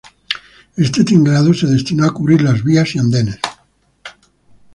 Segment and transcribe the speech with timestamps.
[0.77, 3.37] Este tinglado se destinó a cubrir las vías y andenes.